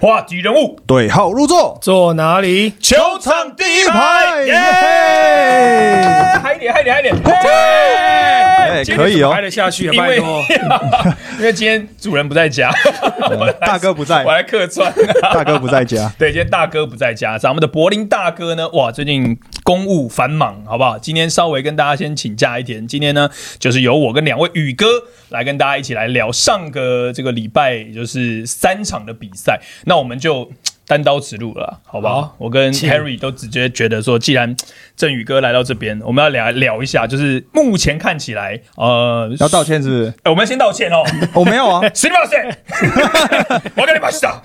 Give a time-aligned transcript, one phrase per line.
[0.00, 2.70] 话题人物，对号入座，坐哪里？
[2.80, 4.54] 球场第一排，耶！
[6.42, 7.14] 嗨点，嗨点，嗨点，
[8.80, 10.20] 哎，可以哦拍，得下去啊，因为。
[11.38, 12.70] 因为今天主人不在家，
[13.60, 14.92] 大哥不在我，来客串。
[15.22, 20.98] 大哥不在家， 对，今天大哥不在家，咱们的柏林大哥呢，哇，最近公务繁忙，好不好？
[20.98, 24.86] 今天稍微跟大家先请假一天，今天呢，就是由我跟两位宇哥
[25.30, 30.52] 来跟大家一起来聊上个这个礼拜，也就是三场的比赛，那我们就。
[30.86, 32.22] 单刀直入了，好不好？
[32.22, 34.56] 好我跟请 Harry 都直接觉得说，既然
[34.99, 40.13] 振宇哥来到这边，我们要聊聊一下，就是目前看起来，呃，要道歉是不是？
[40.23, 41.03] 哎我们先道歉哦，
[41.33, 42.53] 我没有啊，すみません，
[43.75, 44.35] 我跟你把 した，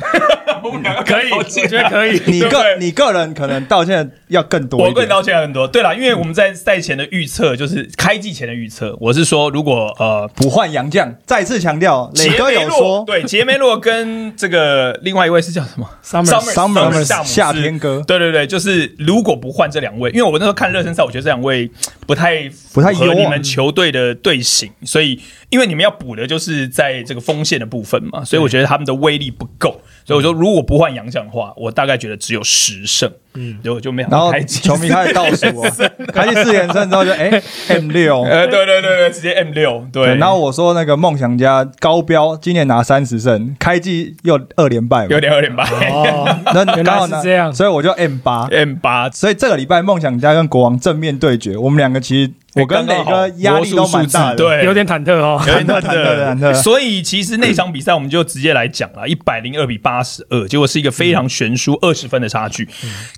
[0.63, 2.21] 我们两个可以，我觉得可以。
[2.27, 5.67] 你对不对个你个人可能道歉要更多一点，我个人道歉很多。
[5.69, 10.29] 对了，因为我们在赛前的预测，就是开季前的预测，我是说，如果呃。
[10.37, 21.70] 不换洋将，再次强调，磊哥杰梅洛有说，对杰梅洛跟这个另外一位是叫什么 Summer Summer 夏姆斯夏天哥对对对，就是如果不换这两位，因为我那 时候看热身赛，我觉得这两位
[22.08, 35.72] 不太不太合你们球队的队形，所以因为你们要补的就是在这个锋线的部分嘛，所以我觉得他们的威力不够，所以我说如果不换洋将的话，我大概觉得只有十胜，嗯，就就没想然后到开季球迷开始倒数哦，
[36.14, 45.08] 开机四连胜之后就哎 M 六，呃，对对对对，直接 M 六，对，然后我说那个梦想家高标今年拿三十胜，开季又二连败嘛。
[45.10, 45.64] 有，点二连败。
[45.92, 47.54] 哦， 那刚好是这样。
[47.54, 48.48] 所以我就 M 八。
[48.52, 49.10] ，M 八。
[49.10, 55.40] 所以这个礼拜梦想家跟国王正面对决，我们两个其实我跟磊哥压力都蛮大的，对，有点忐忑哦。
[55.46, 62.68] 有点忐忐忑忐忑所以其实那场比赛我们就直接来讲了，一百零二比八十二，结果是一个非常悬殊二十分的差距。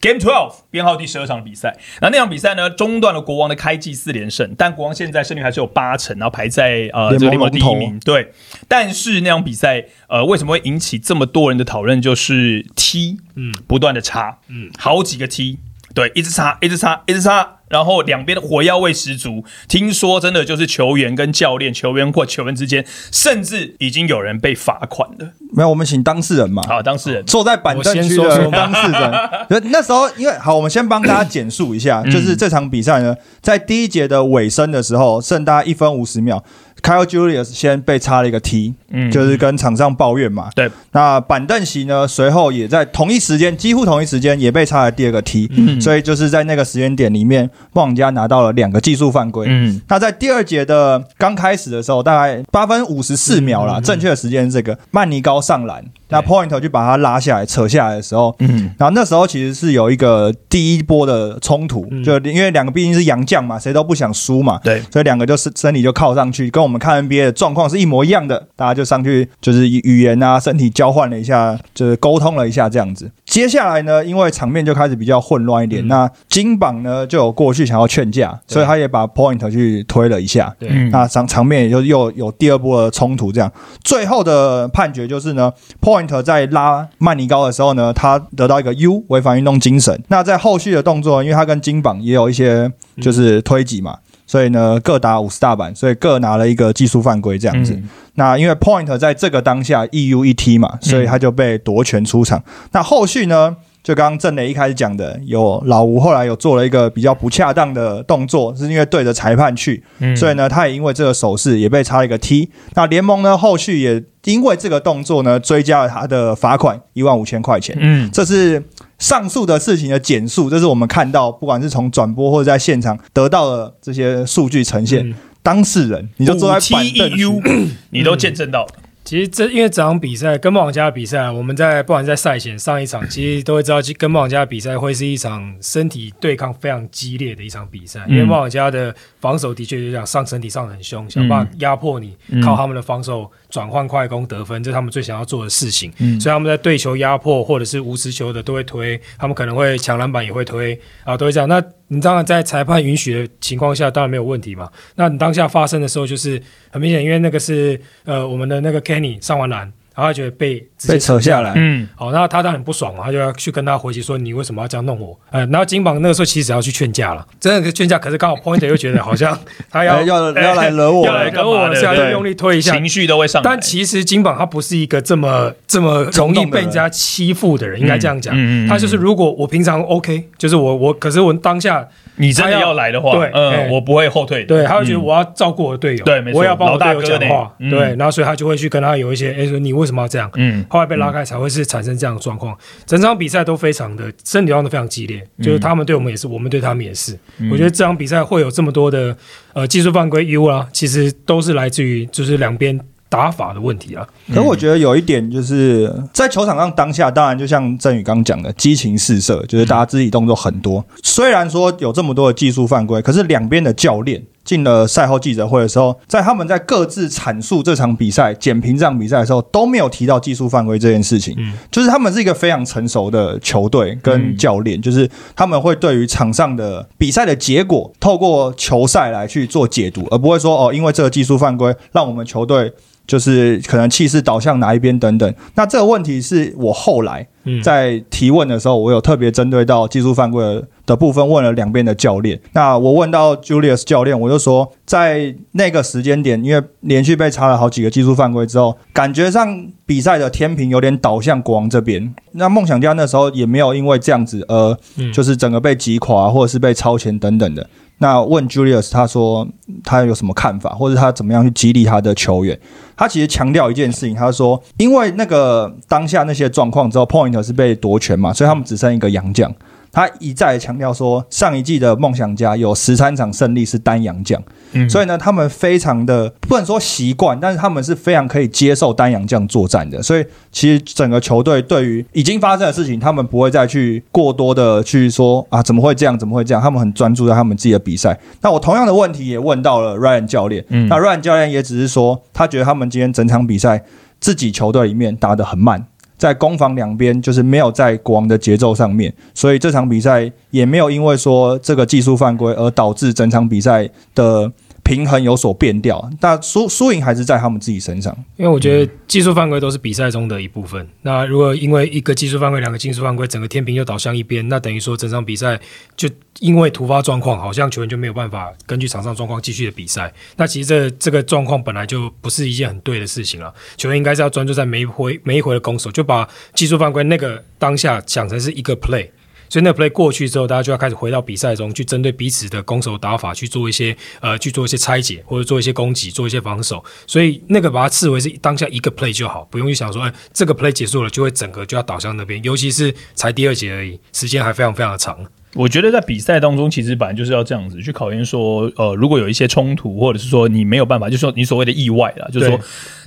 [0.01, 7.99] Game Twelve 编号第十二场比赛，那那场比赛呢中断了国王的开季四连胜，但国王现在胜率还是有八成，然后排在呃这个联盟第一名。
[7.99, 8.31] 对，
[8.67, 12.01] 但是那场比赛呃为什么会引起这么多人的讨论？
[12.01, 15.59] 就是 T 嗯不断的差，嗯好几个 T。
[15.93, 19.43] 对，一直差，一直差，一直差，然后两边的火药味十足。
[19.67, 25.33] 听说真的就是球员跟教练、球员或球员之间，甚至已经有人被罚款了。
[25.53, 29.63] 没有，我们请当事人嘛，好，当事人坐在板凳区的当事人。
[29.71, 36.43] 那时候，因为好，我们先帮大家简述一下，就是这场比赛呢，在第一节的尾声的时候，剩大概一分五十秒
[36.81, 39.11] ，Kyle Julius 先被插了一个 T，嗯。
[39.11, 40.49] 就是跟场上抱怨嘛。
[40.55, 49.47] 对，那板凳席呢，随后也在同一时间，几乎同一时间也被插了第二个 T，、所以就是在那个时间点里面，梦想家拿到了两个技术犯规。
[49.49, 49.81] 嗯。
[49.87, 58.71] 那在第二节的刚开始的时候，大概八分五十四秒嗯啦，正确的时间是这个，曼尼高上篮，那 Point 就把他拉下来、扯下来的时候，嗯。
[58.77, 62.03] 然后那时候其实是有一个第一波的冲突，嗯。
[62.03, 73.11] 就因为两个毕竟是洋将嘛，谁都不想输嘛，对，所以两个就是身体就靠上去，跟我们看 NBA 的状况是一模一样的，大家就上去就是语言啊、身体交换了一下，就是沟通了一下这样子。
[73.25, 75.87] 接下来呢，因为场面就开始比较混乱一点，嗯。
[75.87, 80.55] 那金榜呢就有过去想要劝架，所以他也把 Point 去推了一下。
[80.59, 80.69] 对。
[80.71, 80.89] 嗯。
[80.91, 83.51] 那场场面也就又有第二波的冲突，这样。
[83.83, 85.51] 最后的判决就是呢
[85.81, 90.03] ，Point 在拉曼尼高的时候呢，他得到一个 U 违反运动精神。
[90.09, 92.69] 那在后续的动作，因为他跟金榜也有一些
[93.01, 97.73] 就是推挤嘛，所以呢各打五十大板，所以各拿了一个技术犯规这样子。
[97.73, 102.43] 嗯那因为 Point 在这个当下一 U 一 T 嘛，所以他就被夺权出场。
[102.71, 103.55] 那后续呢？
[103.83, 112.49] 就刚刚郑磊一开始讲的，有老吴后来有做了一个比较不恰当的动作，是因为对着裁判去，嗯所以呢，他也因为这个手势也被插了一个 T。
[112.73, 117.75] 那联盟呢，后续也因为这个动作呢，追加了他的罚款一万五千块钱。
[117.79, 118.61] 嗯这是
[118.99, 125.09] 上述的事情的简述，这是我们看到，不管是从转播或者在现场得到的这些数据呈现。
[125.09, 127.09] 嗯当事人，你就坐在板凳
[127.91, 128.69] 你都见证到了。
[129.07, 138.01] 其实这因为这场比赛跟梦想家的比赛，我们在不管在赛前上一场，其实都会知道，跟梦想家的比赛会是一场身体对抗非常激烈的一场比赛。
[138.09, 145.89] 嗯因为梦想家的防守的确就讲上身体上得很凶，想办法压迫你，嗯靠他们的防守转换快攻得分，这是他们最想要做的事情。
[145.99, 151.47] 嗯所以他们在对球压迫或者是无持球的都会推，他们可能会抢篮板也会推啊，都会这样。
[151.47, 154.69] 那你当然在裁判允许的情况下，当然没有问题嘛。
[154.95, 161.53] 那你当下发生的时候，就是很明显，因为那个是呃我们的那个 Kenny 上完篮，然后他觉得被直接被扯下来。
[161.55, 161.89] 嗯。
[161.95, 165.19] 好，那他当然很不爽嘛，他就要去跟他回击说你为什么要这样弄我？
[165.31, 169.37] 呃，然后金榜那个时候其实要去劝架了，真的劝架，可是刚好 Pointer 又觉得好像
[169.71, 172.73] 他要哎要要来惹我 要来惹我，的所以他就用力推一下。
[172.73, 173.49] 情绪都会上来。
[173.49, 178.35] 但其实金榜他不是一个这么这么容易被人家欺负的人，应该这样讲。
[178.35, 184.43] 嗯嗯嗯他就是如果我平常 OK，就是我我，可是我当下你真的要来的话，对我不会后退。
[184.43, 185.03] 对，他会觉得嗯。
[185.07, 190.29] 我要照顾我的队友，对没错我也要帮我队友讲话，嗯对，然后所以他就会去跟他有一些，哎，说你为什么要这样？
[190.35, 192.55] 嗯，后来被拉开才会是产生这样的状况。
[192.85, 197.17] 整场比赛都非常的身体上都非常激烈，就是他们对我们也是，我们对他们也是。
[197.49, 199.17] 我觉得这场比赛会有这么多的
[199.53, 202.79] 呃技术犯规 U 啊，其实都是来自于就是两边
[203.09, 204.05] 打法的问题啊。
[204.33, 210.85] 可我觉得有一点就是在球场上当下，当然就像振宇刚讲的，激情四射，就是大家肢体动作很多。
[211.03, 221.35] 虽然说有这么多的技术犯规，可是两边的教练进了赛后记者会的时候，在他们在各自阐述这场比赛、简评这场比赛的时候，都没有提到技术犯规这件事情。
[221.37, 232.71] 嗯就是他们是一个非常成熟的球队跟教练，就是他们会对于场上的比赛的结果，透过球赛来去做解读，而不会说哦，因为这个技术犯规让我们球队
[233.05, 235.35] 就是可能气势导向哪一边等等。
[235.55, 242.39] 那这个问题是我后来嗯在提问的时候，我有特别针对到技术犯规的部分问了两边的教练。
[242.53, 252.13] 那我问到 Julius 教练，我就说，在那个时间点，因为连续被查了好几个技术犯规之后，感觉上比赛的天平有点倒向国王这边。
[252.33, 257.67] 那梦想家那时候也没有因为这样子而嗯就是整个被击垮，或者是被超前等等的。
[257.99, 259.47] 那问 Julius，他说
[259.83, 262.59] 他有什么看法，或者他怎么样去激励他的球员？
[262.95, 269.51] 他其实强调一件事情，他说，因为那个当下那些状况之后，Point 是被夺权嘛，所以他们只剩一个洋将。
[269.97, 274.39] 他一再强调说，上一季的梦想家有十三场胜利是单阳将，
[274.73, 279.99] 嗯所以呢，他们非常的不能说习惯，但是他们是非常可以接受单阳将作战的。
[280.03, 288.15] 所以其实整个球队对于已经发生的事情，他们不会再去过多的去说啊怎么会这样，怎么会这样，他们很专注在他们自己的比赛。
[288.41, 293.83] 那我同样的问题也问到了 Ryan 教练，嗯那 Ryan 教练也只是说，他觉得他们今天整场比赛
[294.19, 295.87] 自己球队里面打得很慢。
[296.17, 304.51] 在攻防两边就是没有在国王的节奏上面，所以这场比赛也没有因为说这个技术犯规而导致整场比赛的
[304.87, 306.09] 平衡有所变调。
[306.17, 308.15] 但输输赢还是在他们自己身上。
[308.37, 310.87] 因为我觉得技术犯规都是比赛中的一部分。
[311.01, 315.59] 那如果因为一个技术犯规、两个技术犯规，整个天平就倒向一边，那等于说整场比赛
[315.97, 320.13] 就因为突发状况，好像球员就没有办法根据场上状况继续的比赛。
[320.37, 323.53] 那其实这这个状况本来就不是一件很对的事情了。
[323.75, 329.09] 球员应该是要专注在每一回每一回的攻守，就把技术犯规那个当下想成是一个 play。
[329.49, 336.83] 所以那 play 过去之后，大家就要开始回到比赛中去针对彼此的攻守打法去做一些呃去做一些拆解，或者做一些攻击，做一些防守。
[337.05, 345.17] 所以那个把它视为是当下一个 play 就好，不用去想说，哎，这个 play 结束了就会整个就要倒向那边，尤其是才第二节而已，时间还非常非常的长。
[345.57, 352.59] 我觉得在比赛当中，其实本来就是要这样子去考验说，呃，如果有一些冲突，或者是说你没有办法，就是说你所谓的意外啦，就是说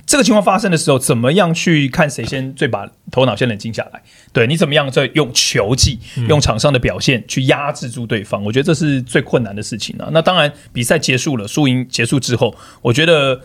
[0.05, 4.01] 这个情况发生的时候，怎么样去看谁先最把头脑先冷静下来？
[4.33, 8.43] 对你怎么样再用球技、用场上的表现去压制住对方？
[8.43, 10.09] 我觉得这是最困难的事情啊。
[10.11, 13.39] 那当然，比赛结束了，输赢结束之后，我觉得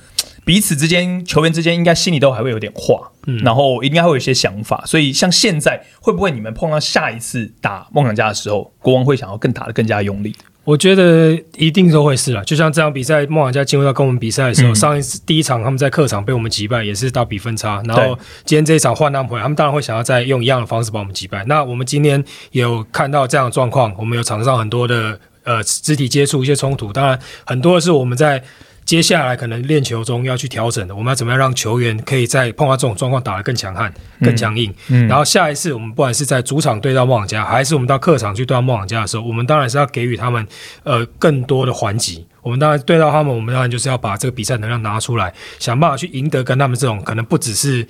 [0.46, 4.84] 彼此之间、球员之间应该心里都还会有点话，嗯然后应该会有一些想法。
[4.86, 10.32] 所以，像现在会不会你们碰到下一次打梦想家的时候，国王会想要更打得更加用力？
[10.62, 17.82] 我觉得一定都会是啦，就像这场比赛，梦想家进入到跟我们比赛的时候，嗯上一次第一场他们在客场被我们击败，也是大比分差。
[17.84, 21.44] 然后今天这一场换他们回来，他们当然会想要再用一样的方式把我们击败。
[21.46, 28.44] 那我们今天也有看到这样的状况，我们有场上很多的呃肢体接触、一些冲突，当然很多的是我们在。
[28.86, 34.72] 接下来可能练球中要去调整的，我们要怎么样让球员可以在碰到这种状况打得更强悍、更强硬？
[34.86, 40.46] 嗯然后下一次我们不管是在主场对到梦想家，还是我们到客场去对到梦想家的时候，我们当然是要给予他们
[40.84, 42.24] 呃更多的环击。
[42.42, 47.84] 我们当然对到他们，我们当然就是要把这个比赛能量拿出来，想办法去赢得跟他们这种可能不只是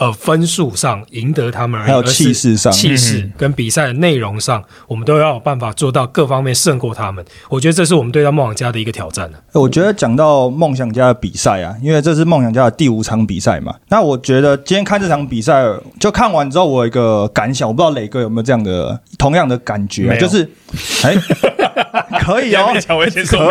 [0.00, 2.72] 呃分数上赢得他们而已，还有气势上。
[2.72, 7.22] 气势跟比赛的内容上，我们都要有办法做到各方面胜过他们。
[7.50, 15.62] 我觉得这是我们对到梦想家的一个挑战呢、我觉得讲到梦想家的比赛啊，因为这是梦想家的第五场比赛嘛，那我觉得今天看这场比赛，
[15.98, 20.50] 就看完之后，我有一个感想，我不知道磊哥有没有这样的同样的感觉、啊，就是，
[21.04, 21.14] 哎，
[22.24, 23.06] 可以哦，可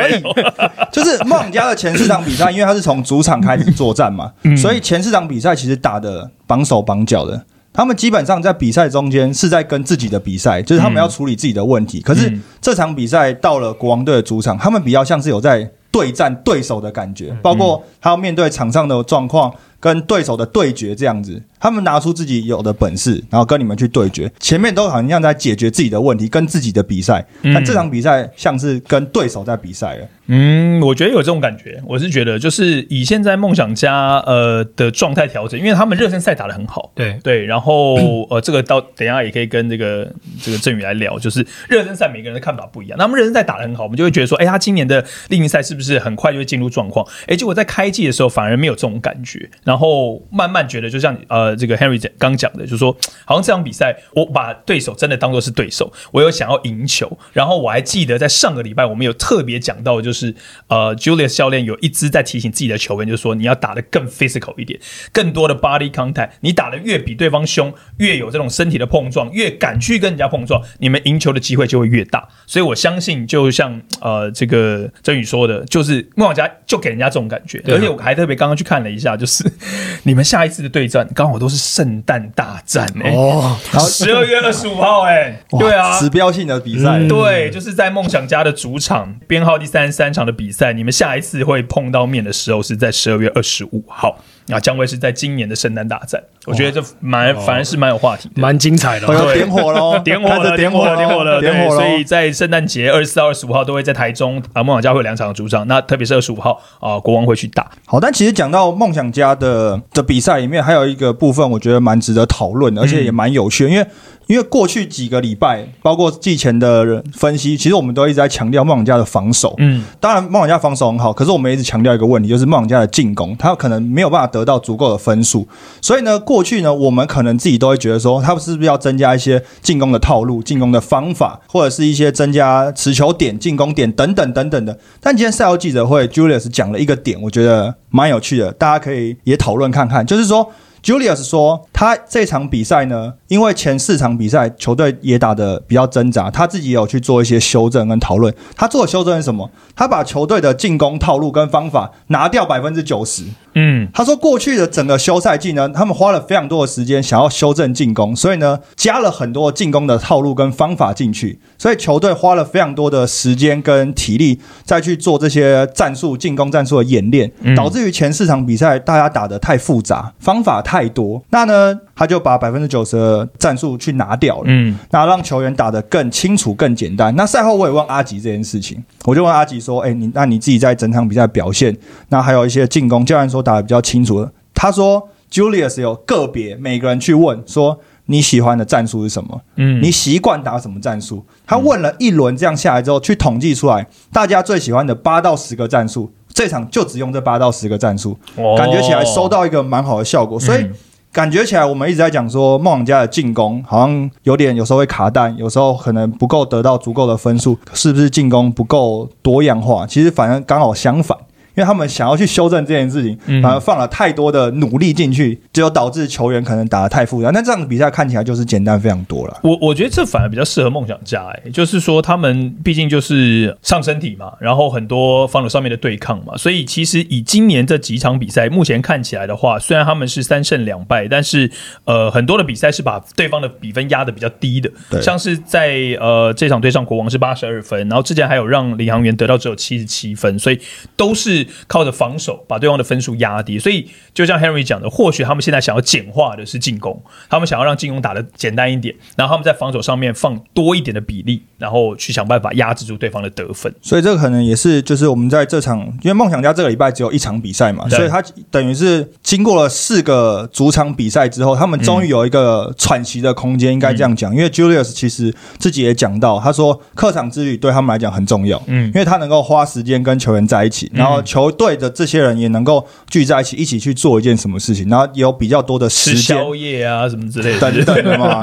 [0.09, 0.23] 以，
[0.91, 4.57] 就是梦想家的前四场比赛，因为他是从主场开始作战嘛，嗯。
[4.57, 7.45] 所以前四场比赛其实打的绑手绑脚的。
[7.71, 12.01] 他们基本上在比赛中间是在跟自己的比赛，就是他们要处理自己的问题。
[12.01, 21.41] 可是嗯这场比赛到了国王队的主场，他们比较像是有在对战对手的感觉，包括他要面对场上的状况跟对手的对决这样子。
[21.61, 24.31] 他们拿出自己有的本事，然后跟你们去对决。
[24.39, 30.07] 前面都好像在解决自己的问题，跟自己的比赛，嗯但这场比赛像是跟对手在比赛了。
[30.27, 31.81] 嗯，我觉得有这种感觉。
[31.85, 37.95] 我是觉得，就是以现在梦想家呃的状态调整，因为他们热身赛打得很好，对，对，然后
[38.29, 40.09] 呃，这个到等一下也可以跟这个
[40.41, 42.97] 这个郑宇来聊，就是热身赛每个人的看法不一样。
[42.97, 47.07] 那他们热身赛打得很好，我们就会觉得说，哎，他今年的例行赛是不是很快就会进入状况？
[47.27, 49.49] 哎，结果在开季的时候反而没有这种感觉。
[49.63, 52.95] 然后慢慢觉得，就像呃这个 Henry 刚讲的，就是说
[53.25, 57.17] 好像这场比赛我把对手真的当做是对手，我有想要赢球。
[57.31, 60.35] 然后我还记得在上个礼拜我们有特别讲到，就是
[60.67, 64.79] 呃 Julius 教练有一直在提醒自己的球员，就是说你要打得更 physical 一点，
[65.13, 72.27] 更多的 body contact，你打得越比对方凶，越有这种身体的碰撞，越敢去跟人家碰撞，你们赢球的机会就会越大。
[72.45, 79.49] 所以我相信，就像呃这个曾宇说的，就是梦想家就给人家这种感觉，而且我还特别刚刚去看了一下，就是
[80.03, 94.17] 你们下一次的对战刚好都是圣诞大战哎、哦，然后十二月二十五号哎、哇对啊，指标性的比赛，嗯对，就是在梦想家的主场编号第三十三场的比赛，你们下一次会碰到面的时候是在十二月二十五号，
[94.51, 96.21] 啊，将会是在今年的圣诞大战。
[96.45, 98.41] 我觉得这蛮反而是蛮有话题的。
[98.41, 101.81] 蛮精彩的点火喽， 点火了，点火了，喽点火了，点火了！
[101.81, 105.67] 所以在圣诞节二十四到、二十五号都会在台中啊，梦想家会有两场的主场。
[105.67, 107.69] 那特别是二十五号啊，国王会去打。
[107.85, 113.85] 好，但其实讲到梦想家的的比赛里面，还有一个部分，我觉得蛮值得讨论的，而且也蛮有趣的，因为
[114.29, 119.55] 因为过去几个礼拜，包括季前的分析，其实我们都一直在强调梦想家的防守。
[119.57, 125.47] 嗯，当然，梦想家防守很好，可是我们一直强调一个问题，就是梦想家的进攻，他可能没有办法得到足够的分数。
[125.81, 134.77] 所以呢，过去呢，我们可能自己都会觉得说，他们是不是要增加一些进攻的套路、进攻的方法，或者是一些增加持球点、进攻点等等等等的。
[135.01, 140.51] 但今天赛后记者会，Julius 讲了一个点，我觉得蛮有趣的，大家可以也讨论看看，就是说。
[140.83, 148.33] Julius 说，他这场比赛呢，因为前四场比赛球队也打得比较挣扎，他自己也有去做一些修正跟讨论。
[148.55, 149.49] 他做的修正是什么？
[149.75, 153.23] 他把球队的进攻套路跟方法拿掉百分之九十。
[153.55, 171.23] 嗯，他说，过去的整个休赛季呢，他们花了非常多的时间想要修正进攻，所以呢，加了很多进攻的套路跟方法进去，所以球队花了非常多的时间跟体力再去做这些战术、进攻战术的演练，导致于前四场比赛大家打得太复杂，方法太多。
[171.29, 174.43] 那呢，他就把百分之九十的战术去拿掉了。
[174.45, 177.13] 嗯，那让球员打得更清楚、更简单。
[177.17, 181.77] 那赛后我也问阿吉这件事情，我就问阿吉说：“哎、你那你自己在整场比赛表现，
[182.07, 184.31] 那还有一些进攻，教练说打得比较清楚了。
[184.53, 191.25] 他说 Julius 有个别每个人去问说你喜欢的战术是什么，嗯你习惯打什么战术？
[191.45, 200.61] 他问了一轮这样下来之后，去统计出来大家最喜欢的八到十个战术，这场就只用这八到十个战术，哦感觉起来收到一个蛮好的效果，所以。
[200.61, 200.73] 嗯
[201.11, 209.87] 感觉起来，我们一直在讲说梦想家的进攻好像有点，有时候会卡弹，有时候可能不够得到足够的分数，是不是进攻不够多样化？
[209.87, 211.17] 其实反而刚好相反，
[211.59, 217.29] 因为他们想要去修正这件事情，嗯反而放了太多的努力进去，结果导致球员可能打得太复杂。
[217.31, 219.41] 那这样的比赛看起来就是简单非常多了。
[219.43, 231.51] 我我觉得这反而比较适合梦想家、欸，就是说他们毕竟就是上身体嘛，然后很多防守上面的对抗嘛，所以其实以今年这几场比赛目前看起来的话，虽然他们是三胜两败，但是
[231.83, 240.59] 呃很多的比赛是把对方的比分压的比较低的，对像是在呃这场对上国王是八十二分，然后之前还有让领航员得到只有七十七分，所以
[240.95, 253.73] 都是靠着防守把对方的分数压低，所以就像 Henry 讲的，或许他们现在想要简化的是进攻，他们想要让进攻打得简单一点，然后他们在防守上面放多一点的比例，然后去想办法压制住对方的得分。
[253.81, 264.33] 所以这个可能也是，就是我们在这场，因为梦想家这个礼拜只有一场比赛嘛，所以他等于是经过了四个主场比赛之后，他们终于有一个喘息的空间，应该这样讲。
[264.35, 278.41] 因为 Julius 其实自己也讲到，他说客场之旅对他们来讲很重要，嗯因为他能够花时间跟球员在一起，然后球队的这些人也能够聚在一起，一起去做一件什么事情，然后也有比较多的时间宵夜啊什么之类的，等等的嘛。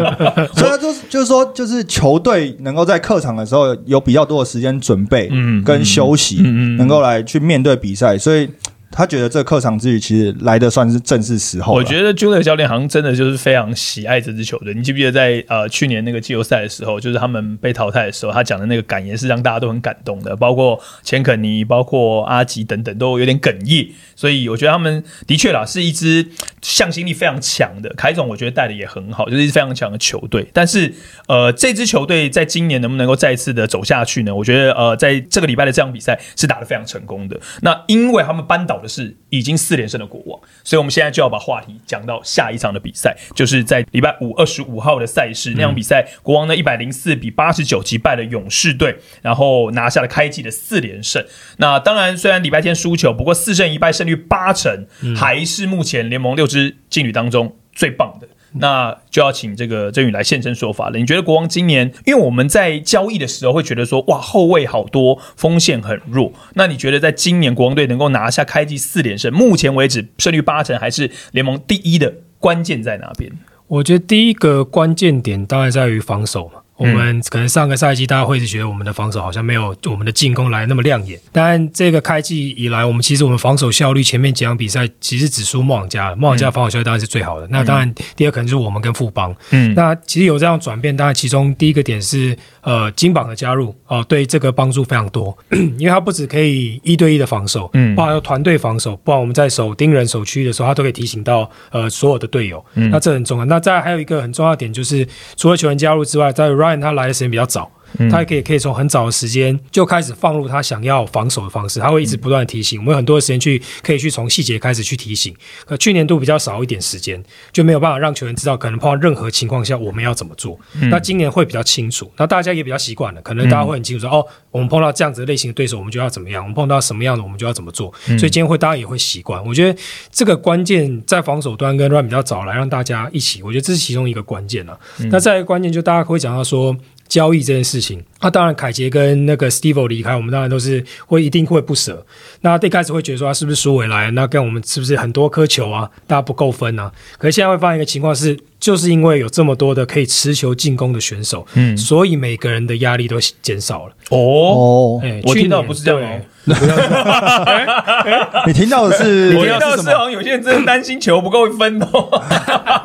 [0.54, 8.48] 所以他就是就是说，就是球队能够在客场的时候有比较多的时间准备，嗯跟休息，嗯嗯嗯能够来去面对比赛，所以
[8.96, 11.74] 他觉得这个客场之旅其实来的算是正是时候。
[11.74, 14.72] 我觉得 Julius 教练好像真的就是非常喜爱这支球队。
[14.72, 23.86] 你记不记得在呃去年那个季后赛的时候，就是他们被淘汰的时候，他讲的那个感言是让大家都很感动的，包括钱肯尼、包括阿吉等等都有点哽咽。
[24.16, 26.26] 所以我觉得他们的确啦是一支
[26.61, 27.88] 向心力非常强的。
[27.90, 30.49] 凯总我觉得带的也很好，就是一支非常强的球队。
[30.52, 30.92] 但是
[31.28, 34.35] 呃这支球队在今年能不能够再次的走下去呢？
[34.35, 37.38] 我觉得呃在这个礼拜的这场比赛是打得非常成功的。
[37.61, 51.23] 那因为他们扳倒的是已经四连胜的国王，所以我们现在就要把话题讲到下一场的比赛，就是在礼拜五二十五号的赛事、那场比赛，国王呢一百零四比八十九击败了勇士队，然后拿下了开季的四连胜。
[51.58, 54.86] 那当然，虽然礼拜天输球，不过四胜一败，胜率八成，
[55.16, 58.28] 还是目前联盟六支劲旅当中最棒的。
[58.58, 60.98] 那就要请这个郑宇来现身说法了。
[60.98, 66.32] 你觉得国王今年，因为我们在交易的时候会觉得说，哇，后卫好多，锋线很弱。
[66.54, 73.30] 那你觉得在今年国王队能够拿下开季四连胜，目前为止胜率八成，还是联盟第一的关键在哪边？
[73.66, 76.60] 我觉得第一个关键点大概在于防守嘛。
[76.76, 87.47] 我们可能上个赛季大家会是觉得我们的防守好像没有我们的进攻来那么亮眼，但这个开季以来，我们其实我们防守效率前面几场比赛其实只输梦想家，梦想家防守效率当然是最好的。
[87.50, 89.35] 那当然，第二可能就是我们跟富邦。
[89.50, 95.37] 嗯，那其实有这样转变，当然其中第一个点是呃金榜的加入哦，对这个帮助非常多，
[95.78, 103.45] 因为他不止可以一对一的防守，嗯，包含团队防守，不然我们在守盯人守区域的时候，他都可以提醒到呃所有的队友，嗯那这很重要。
[103.47, 105.06] 那再还有一个很重要的点就是，
[105.37, 106.49] 除了球员加入之外，在
[106.80, 107.70] 他来的时间比较早，
[108.10, 115.34] 他可以可以从很早的时间就开始放入他想要防守的方式，他会一直不断的提醒我们，有很多的时间去可以去从细节开始去提醒。
[115.64, 120.58] 可去年度比较少一点时间，就没有办法让球员知道可能碰到任何情况下我们要怎么做。
[120.90, 127.92] 那今年会比较清楚，那大家也比较习惯了，可能大家会很清楚说哦，我们碰到这样子类型的对手，我们就要怎么样；我们碰到什么样的，我们就要怎么做。
[128.06, 129.44] 所以今天会大家也会习惯。
[129.46, 129.78] 我觉得
[130.10, 134.78] 这个关键在防守端跟 run 比较早来让大家一起，我觉得这是其中一个关键了。
[135.10, 136.76] 那再一个关键就大家会讲到说。
[137.08, 142.04] 交易这件事情，那当然凯杰跟那个 Steve 离开，我们当然都是会一定会不舍。
[142.40, 146.90] 那一开始会觉得说他是不是输回来，那跟我们是不是很多颗球啊，大家不够分啊？
[147.18, 153.92] 可是现在会发现一个情况是，就是因为有这么多的可以持球进攻的选手，嗯，所以每个人的压力都减少了。
[154.10, 156.20] 哦，我听到不是这样哦，
[158.46, 162.22] 你听到的是， 我听到是好像有些人真的担心球不够分哦。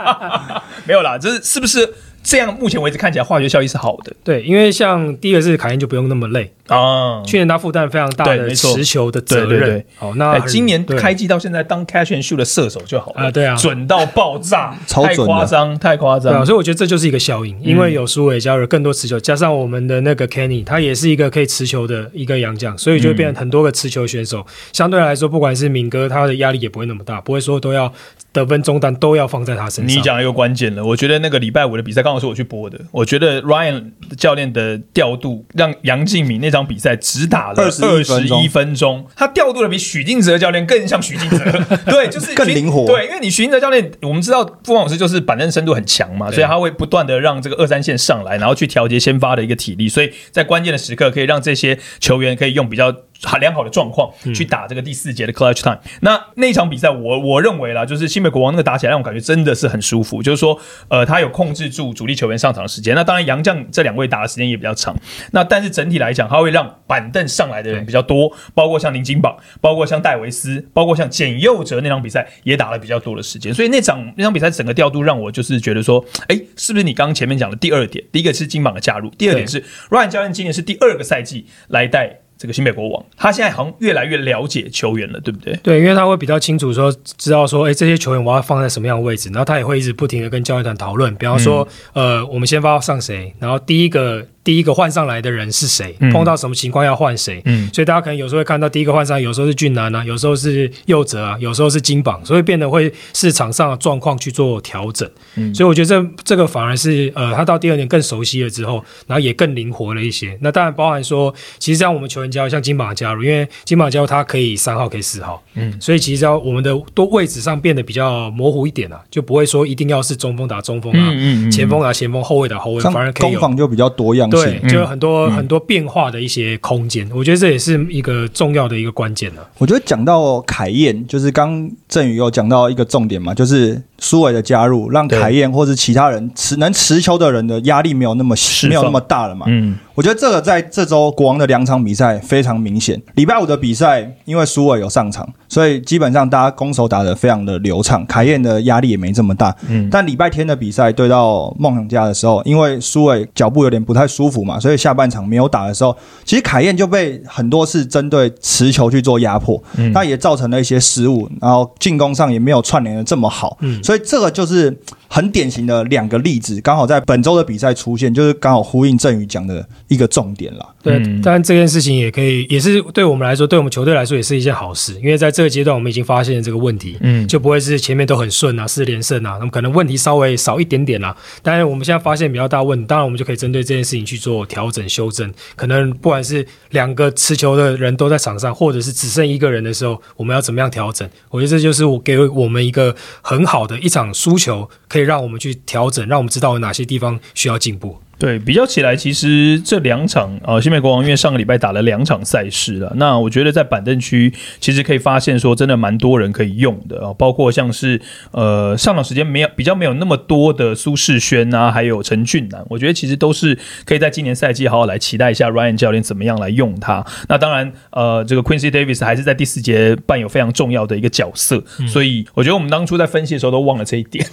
[0.85, 1.93] 没有啦，这是是不是？
[2.23, 13.23] 这样目前为止看起来化学效益是好的，对，因为像第一个是凯恩就不用那么累啊，去年他负担非常大的持球的责任，好，那今年开季到现在当 catch and shoot 的射手就好了。
[13.23, 27.91] 啊，对啊，准到爆炸， 太夸张，太夸张，所以我觉得这就是一个效应，因为有苏伟加入更多持球，加上我们的那个 Kenny，他也是一个可以持球的一个洋将，所以就会变成很多个持球选手，相对来说，不管是敏哥，他的压力也不会那么大，不会说都要。
[28.33, 29.97] 得分中单都要放在他身上。
[29.97, 32.79] 你讲一个关键了，我觉得那个礼拜五的比赛刚好是我去播的。
[32.91, 41.37] 我觉得 Ryan 教练的调度让杨敬敏那场比赛只打了二十一分钟，他调度的比许晋哲教练更像许晋哲。
[41.85, 42.85] 对，就是更灵活。
[42.85, 52.95] 对，因为你许晋哲教练，我们知道傅老师就是板凳深度很强嘛，所以他会不断的让这个二三线上来，然后去调节先发的一个体力，所以在关键的时刻可以让这些球员可以用比较。
[53.23, 55.79] 很良好的状况去打这个第四节的 clutch time。
[56.01, 60.21] 那那场比赛，我我认为啦，就是新北国王那个打起来让我感觉真的是很舒服。
[60.23, 62.95] 就是说，呃，他有控制住主力球员上场的时间。
[62.95, 64.95] 那当然，杨将这两位打的时间也比较长。
[65.31, 73.53] 那但是整体来讲，他会让板凳上来的人比较多，包括像林金榜，包括像戴维斯，包括像简佑哲那场比赛也打了比较多的时间。
[73.53, 78.03] 所以那场那场比赛整个调度让我就是觉得说，哎，是不是你刚刚前面讲的第二点？
[78.11, 82.20] 第一个是金榜的加入，第二点是 Ryan 教练今年是第二个赛季来带。
[82.41, 85.55] 这个新北国王，他现在好像越来越了解球员了，对不对？
[85.61, 94.25] 对，因为他会比较清楚说，知道说，哎，这些球员我要放在什么样的位置，然后他也会一直不停的跟教练团讨论，比方说，呃，我们先发上谁，然后第一个。
[94.43, 95.95] 第一个换上来的人是谁？
[96.11, 97.41] 碰到什么情况要换谁？
[97.45, 105.07] 嗯，所以大家可能有时候会看到第一个换上，有时候是俊男啊，有时候是佑哲啊，有时候是金榜，所以变得会市场上的状况去做调整。
[105.35, 110.35] 嗯，所以我觉得这这个反而是呃，他到第二年更熟悉了之后，然后也更灵活了一些。
[110.41, 124.30] 那当然包含说，其实像我们球员加入，像金榜加入，因为金榜加入他可以三号可以四号，嗯，所以其实要我们的多位置上变得比较模糊一点啊，就不会说一定要是中锋打中锋啊，嗯前锋打前锋，后卫打后卫，反而可以攻防就比较多样。
[124.31, 129.47] 对，就有很多很多变化的一些空间，我觉得这也是一个重要的一个关键了。
[129.57, 138.35] 我觉得讲到凯燕，就是刚振宇有讲到一个重点嘛，就是苏伟的加入，让凯燕或是其他人持能持球的人的压力没有那么
[138.67, 139.45] 没有那么大了嘛。
[139.49, 139.75] 嗯。
[139.93, 143.01] 我觉得这个在这周国王的两场比赛非常明显。
[143.15, 149.53] 礼拜五的比赛，因为苏伟有上场，所以基本上大家攻守打得非常的流畅，凯燕的压力也没这么大。
[149.67, 159.61] 嗯，但礼拜天的比赛对到梦想家的时候，因为苏伟脚步有点不太舒服嘛，所以下半场没有打的时候，其实凯燕就被很多次针对持球去做压迫，
[159.93, 163.57] 那也造成了一些失误，然后进攻上也没有串联的这么好。
[163.59, 164.75] 嗯，所以这个就是
[165.09, 169.67] 很典型的两个例子，刚好在本周的比赛出现，就是刚好呼应郑宇讲的。
[169.91, 170.73] 一个重点了。
[170.83, 181.15] 对，嗯但这件事情也可以，也是对我们来说，对我们球队来说也是一件好事，因为在这个阶段我们已经发现了这个问题，嗯就不会是前面都很顺啊，四连胜啊，那么可能问题稍微少一点点啊。
[181.41, 185.31] 但是我们现在发现比较大问题，当然我们就可以针对这件事情去做调整修正。
[185.55, 191.07] 可能不管是两个持球的人都在场上，或者是只剩一个人的时候，我们要怎么样调整？
[191.29, 197.99] 我觉得这就是我给我们一个很好的一场输球，可以让我们去调整，让我们知道有哪些地方需要进步。
[198.17, 217.05] 对，比较起来，其实这两场啊，新美国王因为上个礼拜打了两场赛事了，那我觉得在板凳区其实可以发现说，真的蛮多人可以用的啊、包括像是呃上场时间没有比较没有那么多的苏世轩啊，还有陈俊南，我觉得其实都是可以在今年赛季好好来期待一下 Ryan 教练怎么样来用他。
[217.27, 224.25] 那当然，呃，这个 Quincy Davis 还是在第四节扮有非常重要的一个角色，所以我觉得我们当初在分析的时候都忘了这一点。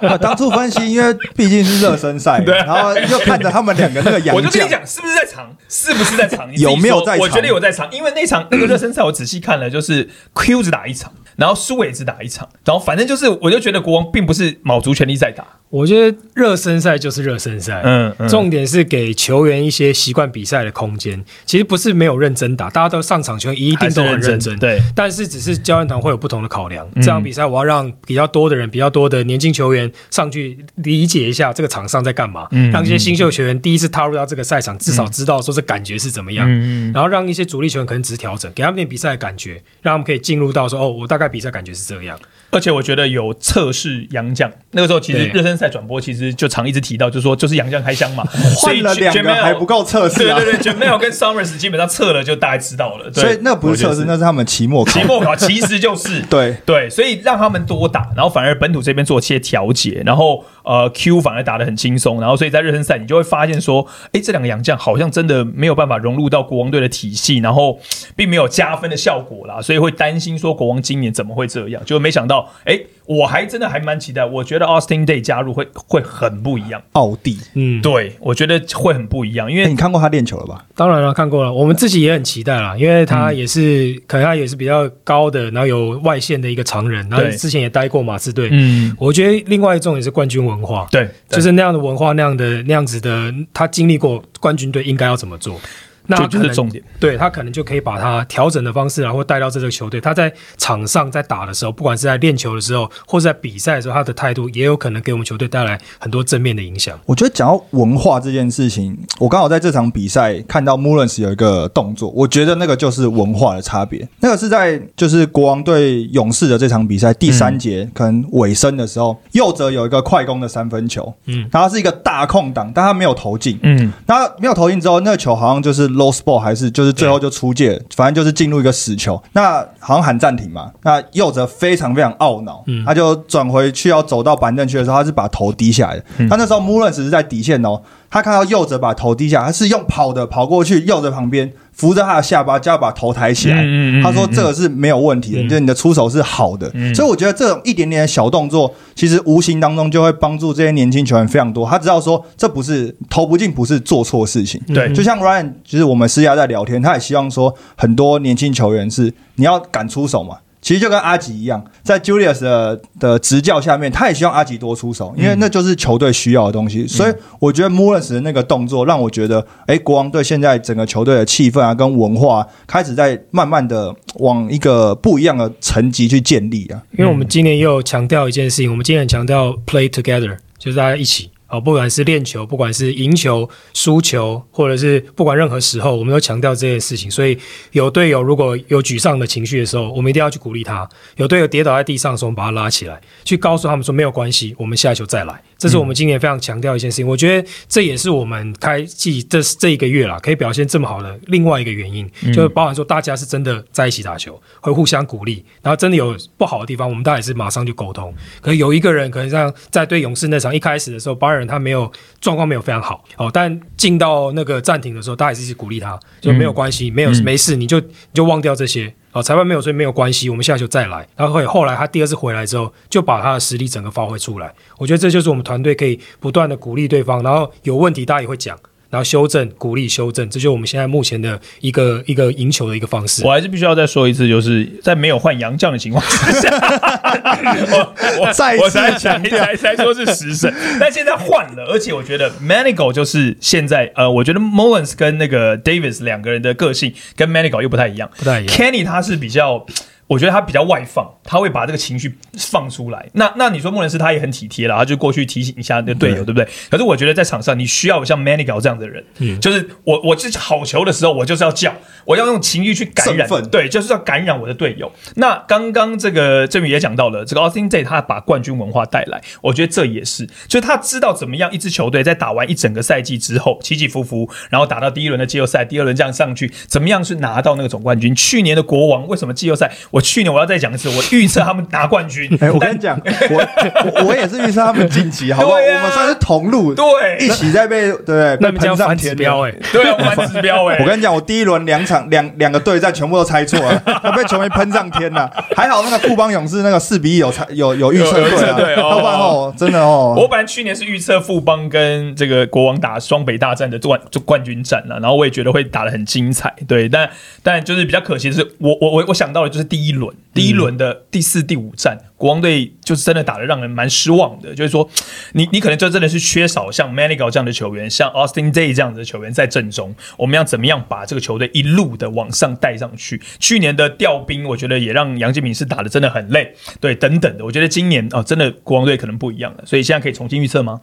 [0.00, 5.43] 呃 当初分析，因为毕竟是热身赛， 对啊然后又看着他们两个那个洋将，我就跟你讲，是不是在场？
[5.68, 6.48] 是不是在场？
[6.50, 15.44] 你自己有没有在场说我觉得有在藏，因为那场那个热身赛我仔细看了，就是 Q 只打一场，然后苏也只打一场，然后反正就是，我就觉得国王并不是卯足全力在打。
[15.70, 21.24] 我觉得热身赛就是热身赛，嗯嗯重点是给球员一些习惯比赛的空间。
[21.44, 26.86] 其实不是没有认真打，大家都上场球员一定都很认真，对，但是只是教练团会有不同的考量。
[26.96, 36.46] 这场比赛我要让比较多的人、比较多的年轻球员上去理解一下这个场上在干嘛，嗯让一些新秀球员第一次踏入到这个赛场，至少知道说这感觉是怎么样。
[36.48, 42.18] 嗯然后让一些主力球员可能只是调整，给他们点比赛的感觉，让他们可以进入到说哦，我大概比赛感觉是这样。
[42.50, 48.24] 而且我觉得有测试杨将，那个时候其实热身赛转播其实就常一直提到，就说就是杨将开箱嘛，
[48.60, 50.54] 所以换了两 Jamel- 个还不够测试啊对对。
[50.54, 55.02] 对 j a m e l 跟 Summers 基本上测了就大概知道了，对所以那不是测试，那是他们期末考期。
[55.04, 67.78] 末考其实就是 对，对，所以让他们多打，然后反而本土这边做一些调节，然后呃 Q 反而打得很轻松，然后所以在热身赛你就会发现说，哎，这两个洋将好像真的没有办法融入到国王队的体系，然后
[68.16, 80.64] 并没有加分的效果啦，所以会担心说国王今年怎么会这样，就没想到，哎，我还真的还蛮期待，我觉得 Austin Day 加入会会很不一样，奥地，嗯，对我觉得会很不一样，因哎，为你看过他练球了吧？
[80.74, 88.48] 当然了，看过了，我们自己也很期待啦，因为他也是、可能他也是比较高的，然后有外线的一个常人，然后之前也待过马刺队。
[88.50, 95.60] 嗯，我觉得另外一种也是冠军文化，对，就是那样的文化，那样的那样子的，他经历过冠军队应该要怎么做。
[96.06, 100.00] 那就可能就是重点，对他可能就可以把他调整的方式，然后带到这个球队。
[100.00, 106.98] 他在场上在打的时候，不管是在练球的时候，或是在比赛的时候，他的态度也有可能给我们球队带来很多正面的影响。
[107.06, 114.06] 我觉得讲到文化这件事情，我刚好在这场比赛看到 Mullins 有一个动作，我觉得那个就是文化的差别。
[114.20, 123.58] 那个是在就是国王对勇士的这场比赛第三节、可能尾声的时候，右泽有一个快攻的三分球，嗯，然后是一个大空档，但他没有投进。
[123.62, 129.20] 嗯，那没有投进之后，那个球好像就是 low ball，还是就是最后就出界，反正就是进入一个死球。
[129.32, 130.70] 那好像喊暂停嘛。
[130.82, 136.04] 那右泽非常非常懊恼，他就转回去要走到板凳区的时候，他是把头低下来的。
[136.28, 137.80] 他那时候 Mullins 是在底线哦，
[138.10, 143.62] 他看到右泽把头低下，他是用跑的跑过去右泽旁边，扶着他的下巴，就要把头抬起来。
[143.62, 146.70] 嗯嗯嗯他说这个是没有问题的，就是你的出手是好的。
[146.94, 151.68] 所以我觉得这种一点点的小动作，其实无形当中就会帮助这些年轻球员非常多。
[151.68, 154.60] 他知道说这不是投不进，不是做错事情。
[154.68, 160.36] 对就像 Ryan，就是我们私下在聊天，他也希望说很多年轻球员是你要敢出手嘛。
[160.64, 166.86] 其实就跟阿吉一样，在 Julius 的的执教下面，他也希望阿吉多出手，因为那就是球队需要的东西。
[166.86, 176.80] 所以我觉得 Morris 的那个动作让我觉得，哎，国王队现在整个球队的气氛啊，跟文化、啊、开始在慢慢的往一个不一样的层级去建立啊。
[176.92, 181.28] 因为我们今年也有强调一件事情，我们今年很强调 play together，就是大家一起。
[181.54, 187.10] 哦，不管是练球，不管是赢球、输球，或者是不管任何时候，我们都强调这件事情。
[187.10, 187.38] 所以
[187.72, 190.84] 有队友如果有沮丧的情绪的时候，我们一定要去鼓励他；
[191.16, 195.40] 有队友跌倒在地上的时候，我们把他拉起来，去告诉他们说没有关系，我们下一球再来。
[195.56, 197.06] 这是我们今年非常强调一件事情。
[197.06, 208.12] 我觉得这也是我们开季这这一个月啦，可以表现这么好的另外一个原因，就是包含说大家是真的在一起打球，会互相鼓励，然后真的有不好的地方，我们大家也是马上就沟通。
[208.42, 218.92] 可是有一个人可能像在对勇士那场一开始的时候，巴尔人他没有状况没有非常好哦，但进到那个暂停的时候，大家也是一直鼓励他，就没有关系，没有没事，你就你就忘掉这些。
[219.12, 221.06] 哦，裁判没有所以没有关系，我们下球再来。
[221.14, 224.52] 然后会后来他第二次回来之后，就把他的实力整个发挥出来。
[224.76, 228.58] 我觉得这就是我们团队可以不断的鼓励对方，然后有问题大家也会讲，
[228.94, 233.32] 然然后修正、鼓励、修正，这就是我们现在目前的一个一个赢球的一个方式我。
[233.32, 236.00] 还是必须要再说一次，就是在没有换洋将的情况
[236.40, 236.48] 下，
[237.74, 249.66] 我我再我才强调才才说是食神，但现在换了，而且我觉得 Manigo 就是现在呃，我觉得 Mullins 跟那个 Davis 两个人的个性跟 Manigo 又不太一样，不太一样 Kenny 他是比较。
[250.06, 253.08] 我觉得他比较外放，他会把这个情绪放出来。
[253.14, 256.46] 那那你说莫伦斯他也很体贴了，他就过去提醒一下那队友，对不对？
[256.70, 264.92] 可是我觉得在场上你需要像 Manigal 这样的人，嗯就是我我是好球的时候，我就是要叫，我要用情绪去感染对，就是要感染我的队友。
[265.16, 278.14] 那刚刚这个郑宇也讲到了，这个 Austin Day 他把冠军文化带来，我觉得这也是，就是他知道怎么样一支球队在打完一整个赛季之后起起伏伏，然后打到第一轮的季后赛，第二轮这样上去，怎么样是拿到那个总冠军？
[278.14, 279.72] 去年的国王为什么季后赛？
[279.94, 282.28] 我去年我要再讲一次，我预测他们拿冠军。
[282.40, 283.46] 哎、我跟你讲，我
[283.84, 285.54] 我我也是预测他们晋级，好不好？
[285.54, 286.84] 啊我们算是同路，对
[287.20, 288.36] 一起在被对？
[288.36, 289.58] 被那你们这样反指喷上天标哎、的。
[289.72, 295.30] 对啊，我玩指标哎、我跟你讲，我第一轮两场两两个对战全部都猜错了，都被球迷喷上天了。
[295.54, 307.08] 还好那个富邦勇士那个四比一有猜有有预测对啊，测对哦要不然哦，真的哦，我本来去年是预测富邦跟这个国王打双北大战的冠就冠军战了，然后我也觉得会打得很精彩，对，但
[307.44, 314.88] 但就是比较可惜的是，我我我我想到的就是第一轮第一轮的第四、第五战，国王队就是真的打得让人蛮失望的，就是说
[315.32, 323.20] 你你可能就真的是缺少像 Manigal 这样的球员，像 Austin Day 这样子的球员在阵中，我们要怎么样把这个球队一路的往上带上去？
[323.38, 330.80] 去年的调兵，我觉得也让杨建敏是打的真的很累，对，等等的，我觉得今年哦，真的国王队可能不一样了，所以现在可以重新预测吗？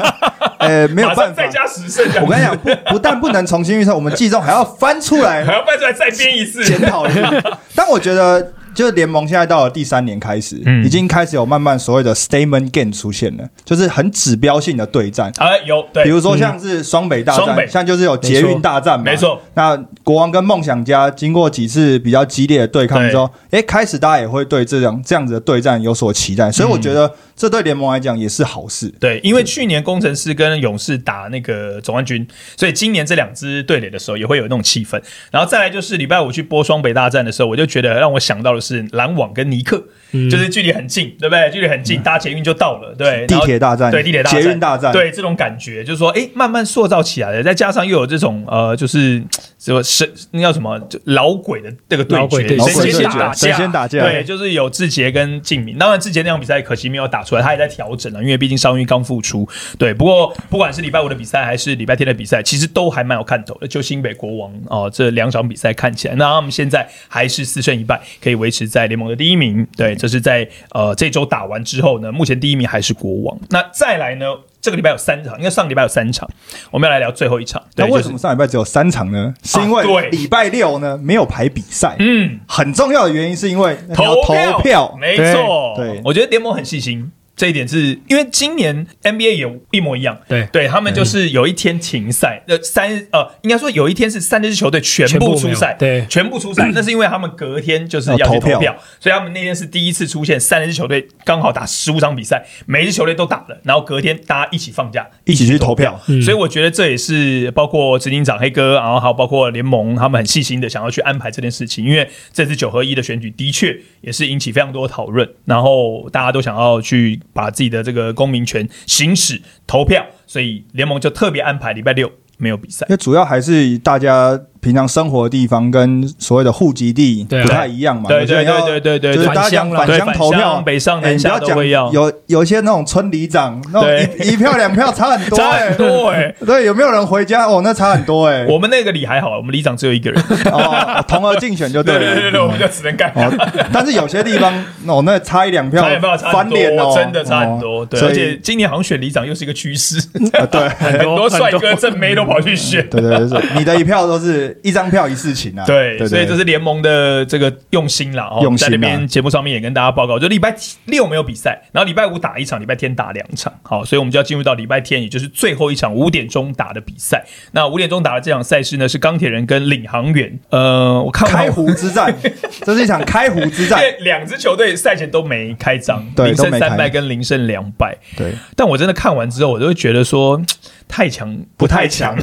[0.60, 1.48] 呃没有办法再。
[1.48, 7.32] 加十胜，我跟你讲，不不但不能重新预测，我们季中还要翻出来 还要翻出来再编一次，检讨一下。
[7.74, 15.32] 但我觉得，就是联盟现在到了第三年开始，嗯已经开始有慢慢所谓的 statement game 出现了，就是很指标性的对战。
[15.38, 19.40] 啊，有对，比如说像是双北大战，像就是有捷运大战嘛，没错。
[19.54, 28.92] 那国王跟梦想家经过几次比较激烈的对抗之后，诶，开始大家也会对这样这样子的对战有所期待，所以我觉得这对联盟来讲也是好事。
[29.00, 35.00] 对，因为去年工程师跟勇士打那个总冠军，所以今年这两支对垒的时候也会有那种气氛。
[35.30, 39.82] 然后再来就是礼拜五去播双北大战的时候，我就觉得让我想到的是篮网跟尼克，
[40.30, 41.50] 就是距离很近，对不对？
[41.50, 43.26] 距离很近，搭捷运就到了，对。
[43.26, 49.22] 地铁大战对地铁大战、捷运大战对这种感觉，就是说，哎，慢慢塑造起来的，再加上又有这种呃，就是
[49.58, 55.76] 什么神那叫什么老鬼的这个对决，老鬼对神仙打架，神仙打架对，就是有志杰跟敬敏。
[55.78, 59.46] 当然，志杰那场比赛可惜没有打出来，他也在调整了，因为毕竟伤愈刚复出。
[59.78, 63.66] 对，不过不管是礼拜五的比赛还是礼拜天的比赛，其实都还蛮有看头的。
[63.66, 69.66] 就新北国王哦，这两场比赛看起来，那他们现在还是四胜一败，可以维持在联盟的第一名。
[69.76, 73.36] 对，这是在呃这周打完之后呢，目前第一名还是国王。
[73.50, 74.26] 那再来呢？
[74.58, 76.28] 这个礼拜有三场，因为上个礼拜有三场，
[76.72, 77.62] 我们要来聊最后一场。
[77.76, 79.32] 那为什么上礼拜只有三场呢？
[79.44, 81.94] 是因为对礼拜六呢没有排比赛。
[82.00, 87.12] 嗯，很重要的原因是因为要投投票，没错，对对我觉得联盟很细心。
[87.36, 90.46] 这一点是因为今年 NBA 也一模一样，对。
[90.50, 96.06] 对他们就是有一天停赛，呃三呃应该说有一天是三支球队全全部出赛，对。
[96.08, 98.74] 全部出赛， 那是因为他们隔天就是要去投票。
[98.98, 106.00] 所以他们那天是第一次出现三支球队刚好打十五场比赛，每一支球队都打了，然后隔天大家一起放假，一起去投票。
[106.24, 122.96] 所以我觉得这也是包括执行长黑哥，然后还有包括联盟，他们很细心的想要去安排这件事情，因为这次九合一的选举的确也是引起非常多的讨论，然后大家都想要去把自己的这个公民权行使投票，所以联盟就特别安排礼拜六没有比赛那。
[122.96, 128.08] 主要还是大家平常生活的地方跟所谓的户籍地不太一样嘛。
[128.08, 136.34] 对对对对对对就是大家讲返乡投票，北上南下都会要，有有一些那种村里长，那种对一一票两票差很多， 差很多哎、哎。
[136.44, 137.46] 对，有没有人回家？
[137.46, 138.44] 哦，那差很多哎。
[138.48, 142.00] 我们那个里还好，我们里长只有一个人，哦，同额竞选就对了。
[142.02, 143.12] 对对对对，我们就只能干。
[143.14, 143.32] 哦，
[143.72, 144.52] 但是有些地方
[144.88, 147.86] 哦，那差一两票翻很多，脸哦，真的差很多。
[147.86, 150.02] 对，而且今年好像选里长又是一个趋势，
[150.32, 152.84] 呃对很多帅哥正妹都跑去选。
[152.90, 155.64] 对对对，对你的一票都是一张票一事情啊。
[155.64, 158.28] 对，对，所以这是联盟的这个用心啦。
[158.30, 160.54] 哦，用心啊在那边节目上面也跟大家报告，就礼拜
[160.86, 163.52] 六没有比赛，然后礼拜五打一场，礼拜天打两场。
[163.62, 167.24] 好，所以我们就要进入到礼拜天，也就是最后一场五点钟打的比赛。
[167.52, 170.38] 那五点钟打的这场赛事呢，是钢铁人跟领航员。
[170.50, 172.14] 呃，我看完开湖之战，
[172.64, 177.96] 这是一场开湖之战两支球队赛前都没开张，对零胜三败跟零胜两败。
[178.16, 180.40] 对，但我真的看完之后，我就会觉得说，
[180.88, 182.16] 太强不太强，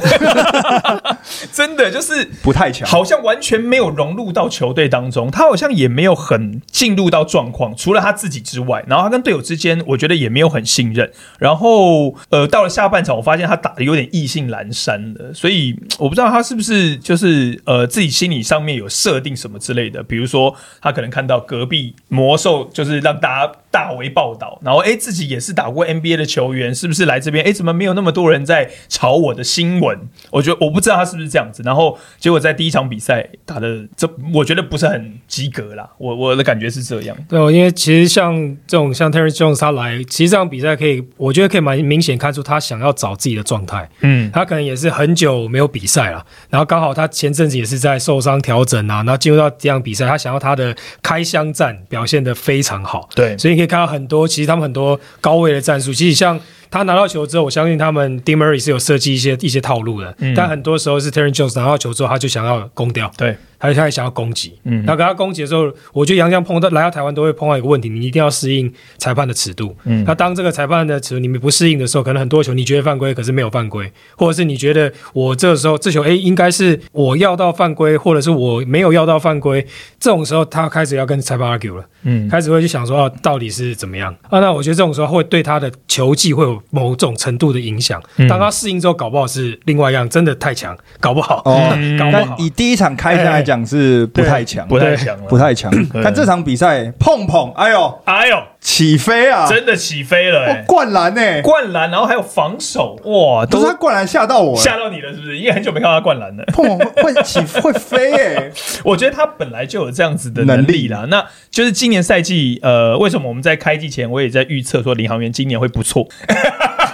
[1.52, 11.10] 真的就是不太强，好像完全没有融入到球队当中，他好像也没有很进入到状况，除了他自己之外，然后他跟队友之间，我觉得也没有很信任。
[11.38, 27.44] 然后呃，到了下半场，我发现他打的有点意兴阑珊的，所以我不知道他是不是就是呃自己心理上面有设定什么之类的，比如说他可能看到隔壁魔兽就是让大家大为报道，然后哎自己也是打过 NBA 的球员，是不是来这边？
[27.44, 29.98] 哎，怎么没有那么多人在炒我的新闻？
[30.30, 31.60] 我觉得我不知道他是不是这样子。
[31.64, 35.90] 然后结果在第一场比赛打的这，我觉得不是很及格啦。
[35.98, 37.16] 我我的感觉是这样。
[37.28, 38.32] 对，因为其实像
[38.64, 43.90] 这种像 Terry Jones 他来，其实这场比赛可以，我觉得可以蛮明显看出他想要找自己的状态。
[44.02, 53.08] 嗯，他可能也是很久没有比赛了，然后刚好他前阵子也是在受伤调整啊，然后进入到这样比赛，他想要他的开箱战表现的非常好。
[53.16, 56.38] 对，所以你看到很多，其实他们很多高位的战术，其实像。
[56.74, 64.78] 他拿到球之后，我相信他们 d i m u r r y 是有设计一些一些套路的，但很多时候是 Terry Jones 拿到球之后，他就想要攻掉，对，他就他也想要攻击，嗯。
[64.78, 70.02] 然后跟他攻击的时候，我觉得杨绛碰到来到台湾都会碰到一个问题，你一定要适应裁判的尺度，嗯。
[70.04, 79.64] 那当这个裁判的尺度你们不适应的时候，可能很多球你觉得犯规，可是没有犯规，或者是你觉得我这个时候这球诶应该是我要到犯规，或者是我没有要到犯规，
[80.00, 81.84] 这种时候他开始要跟裁判 argue 了。
[82.06, 84.14] 嗯，开始会去想说，哦，到底是怎么样。
[84.28, 84.40] 啊？
[84.40, 88.02] 那我觉得这种时候会对他的球技会有某种程度的影响。
[88.16, 92.34] 嗯当他适应之后，搞不好是另外一样，真的太强，搞不好，哦 嗯搞不好。
[92.36, 95.70] 但以第一场开下来讲是不太强，不太强了，不太强。
[96.02, 99.46] 但这场比赛碰碰，哎呦，哎呦，起飞啊！
[99.48, 101.42] 真的起飞了、灌篮呢？
[101.42, 105.38] 灌篮，然后还有防守，哇，都都是他灌篮吓到我，吓到你了，是不是？
[105.38, 106.44] 因为很久没看到他灌篮了。
[106.52, 108.50] 碰碰会会起会飞哎，
[108.84, 111.06] 我觉得他本来就有这样子的能力啦。
[111.08, 116.06] 那就是今年赛季，呃，为什么我们在开季前我也在预测说领航员今年会不错，